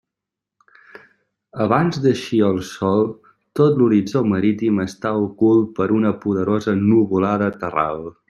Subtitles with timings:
[1.65, 3.05] Abans d'eixir el sol
[3.59, 8.03] tot l'horitzó marítim està ocult per una poderosa nuvolada terral.